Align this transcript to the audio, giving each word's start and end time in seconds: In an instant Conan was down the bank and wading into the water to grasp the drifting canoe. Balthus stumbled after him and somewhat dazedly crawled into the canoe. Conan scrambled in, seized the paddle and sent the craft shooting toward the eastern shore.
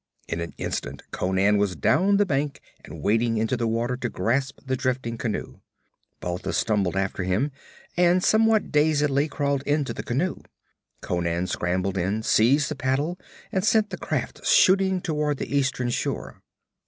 In 0.27 0.39
an 0.41 0.55
instant 0.57 1.03
Conan 1.11 1.59
was 1.59 1.75
down 1.75 2.17
the 2.17 2.25
bank 2.25 2.59
and 2.83 3.03
wading 3.03 3.37
into 3.37 3.55
the 3.55 3.67
water 3.67 3.95
to 3.97 4.09
grasp 4.09 4.59
the 4.65 4.75
drifting 4.75 5.15
canoe. 5.15 5.59
Balthus 6.19 6.57
stumbled 6.57 6.95
after 6.95 7.21
him 7.23 7.51
and 7.95 8.23
somewhat 8.23 8.71
dazedly 8.71 9.27
crawled 9.27 9.61
into 9.61 9.93
the 9.93 10.01
canoe. 10.01 10.37
Conan 11.01 11.45
scrambled 11.45 11.99
in, 11.99 12.23
seized 12.23 12.69
the 12.69 12.75
paddle 12.75 13.19
and 13.51 13.63
sent 13.63 13.91
the 13.91 13.95
craft 13.99 14.43
shooting 14.43 15.01
toward 15.01 15.37
the 15.37 15.55
eastern 15.55 15.91
shore. 15.91 16.41